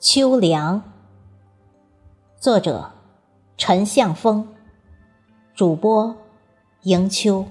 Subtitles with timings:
[0.00, 0.80] 秋凉，
[2.38, 2.92] 作者
[3.56, 4.46] 陈向峰，
[5.56, 6.14] 主播
[6.82, 7.44] 迎秋。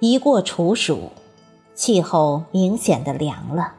[0.00, 1.12] 一过处暑，
[1.76, 3.74] 气候明显的凉了。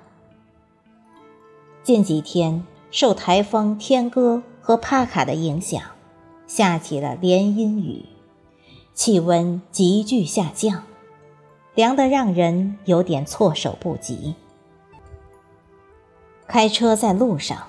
[1.87, 5.81] 近几天受台风天鸽和帕卡的影响，
[6.45, 8.05] 下起了连阴雨，
[8.93, 10.83] 气温急剧下降，
[11.75, 14.35] 凉得让人有点措手不及。
[16.45, 17.67] 开车在路上，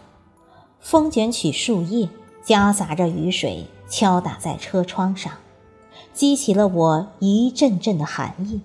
[0.81, 2.09] 风卷起树叶，
[2.43, 5.33] 夹杂着雨水敲打在车窗上，
[6.13, 8.63] 激起了我一阵阵的寒意。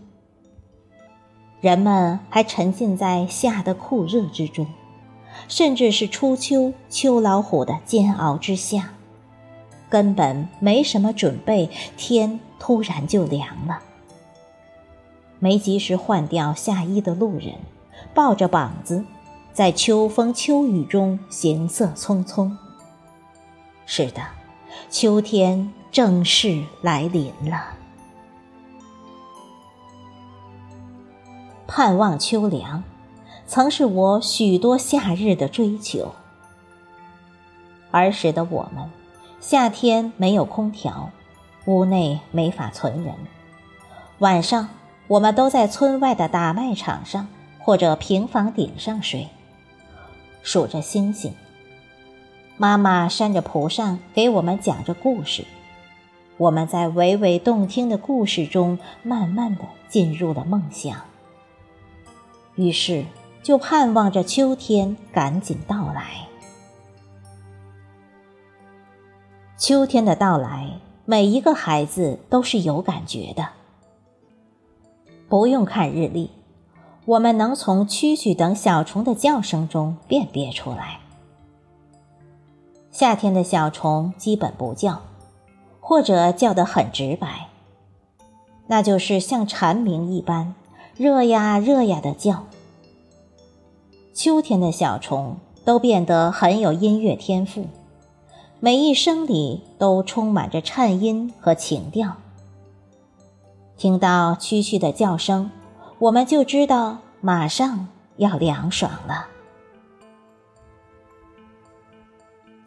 [1.61, 4.65] 人们还沉浸在夏的酷热之中。
[5.55, 8.89] 甚至是初秋秋老虎的煎熬之下，
[9.87, 13.79] 根本没什么准备，天突然就凉了。
[15.37, 17.53] 没及时换掉夏衣的路人，
[18.15, 19.05] 抱着膀子，
[19.53, 22.51] 在秋风秋雨中行色匆匆。
[23.85, 24.23] 是的，
[24.89, 27.75] 秋天正式来临了。
[31.67, 32.83] 盼望秋凉。
[33.53, 36.15] 曾是我许多夏日的追求。
[37.91, 38.89] 儿时的我们，
[39.39, 41.11] 夏天没有空调，
[41.65, 43.13] 屋内没法存人，
[44.17, 44.69] 晚上
[45.05, 47.27] 我们都在村外的打麦场上
[47.59, 49.27] 或者平房顶上睡，
[50.41, 51.31] 数着星星。
[52.57, 55.45] 妈妈扇着蒲扇给我们讲着故事，
[56.37, 60.99] 我们在娓娓动听的故事中，慢慢的进入了梦乡。
[62.55, 63.05] 于是。
[63.43, 66.27] 就盼望着秋天赶紧到来。
[69.57, 73.49] 秋天的到来，每一个孩子都是有感觉的。
[75.27, 76.31] 不用看日历，
[77.05, 80.99] 我们能从蛐蛐等小虫的叫声中辨别出来。
[82.91, 85.01] 夏天的小虫基本不叫，
[85.81, 87.47] 或者叫得很直白，
[88.67, 90.53] 那就是像蝉鸣一般，
[90.95, 92.45] 热呀热呀的叫。
[94.13, 97.65] 秋天的小虫都变得很有音乐天赋，
[98.59, 102.17] 每一声里都充满着颤音和情调。
[103.75, 105.49] 听到蛐蛐的叫声，
[105.97, 107.87] 我们就知道马上
[108.17, 109.25] 要凉爽了。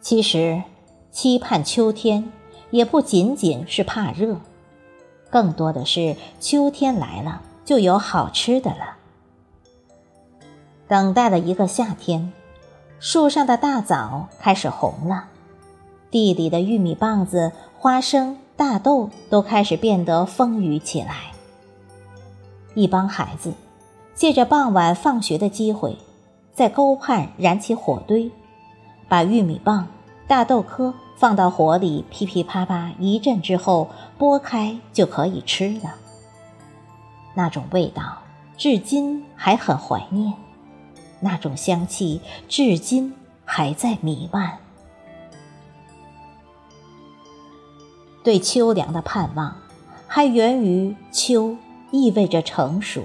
[0.01, 0.61] 其实，
[1.11, 2.29] 期盼秋天
[2.71, 4.35] 也不仅仅是怕热，
[5.29, 8.96] 更多的是秋天来了就有好吃的了。
[10.87, 12.31] 等待了一个夏天，
[12.99, 15.25] 树上的大枣开始红了，
[16.09, 21.31] 地里的玉米棒子、花生、大豆都开始变得丰腴起来。
[22.73, 23.53] 一帮孩子
[24.15, 25.97] 借着傍晚放学的机会，
[26.53, 28.31] 在沟畔燃起火堆，
[29.09, 29.87] 把玉米棒、
[30.27, 35.95] 大豆壳放到火里噼噼啪啪一阵之后，剥开就可以吃了。
[37.33, 38.19] 那种味道，
[38.55, 40.33] 至今还很怀念。
[41.19, 43.13] 那种香气至今
[43.45, 44.57] 还在弥漫。
[48.23, 49.55] 对秋凉的盼望，
[50.05, 51.55] 还源于秋
[51.91, 53.03] 意味着成熟。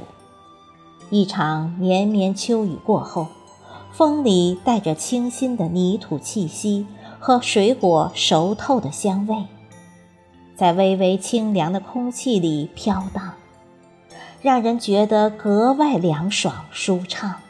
[1.11, 3.29] 一场绵绵秋雨过后，
[3.93, 6.87] 风里带着清新的泥土气息
[7.21, 9.37] 和水果熟透的香味，
[10.57, 13.35] 在微微清凉的空气里飘荡，
[14.41, 17.42] 让人觉得格外凉爽舒畅。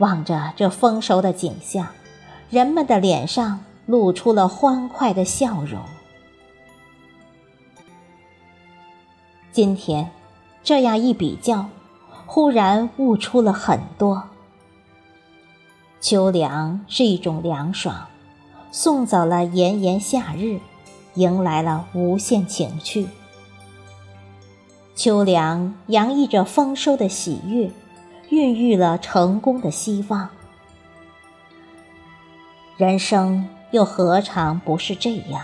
[0.00, 1.86] 望着这丰收的景象，
[2.48, 5.78] 人们的脸上露出了欢快的笑容。
[9.52, 10.10] 今天，
[10.62, 11.66] 这样一比较，
[12.24, 14.22] 忽然悟出了很多。
[16.00, 18.06] 秋凉是一种凉爽，
[18.72, 20.60] 送走了炎炎夏日，
[21.12, 23.06] 迎来了无限情趣。
[24.94, 27.70] 秋凉洋溢着丰收的喜悦。
[28.30, 30.28] 孕育了成功的希望，
[32.76, 35.42] 人生又何尝不是这样？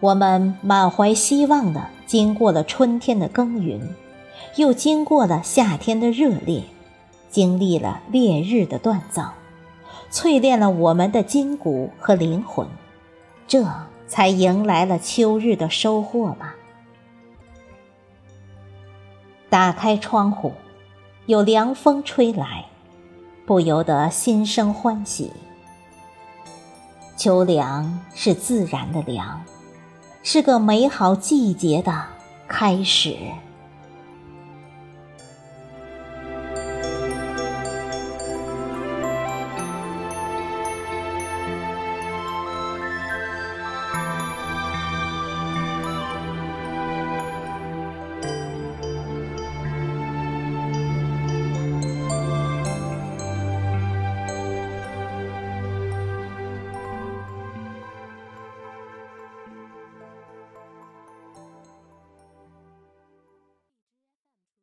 [0.00, 3.94] 我们满怀希望的经过了春天的耕耘，
[4.56, 6.62] 又经过了夏天的热烈，
[7.30, 9.32] 经历了烈日的锻造，
[10.12, 12.68] 淬炼了我们的筋骨和灵魂，
[13.46, 13.66] 这
[14.06, 16.54] 才迎来了秋日的收获吧。
[19.50, 20.52] 打开窗户，
[21.26, 22.66] 有凉风吹来，
[23.46, 25.32] 不由得心生欢喜。
[27.16, 29.42] 秋凉是自然的凉，
[30.22, 32.04] 是个美好季节的
[32.46, 33.16] 开始。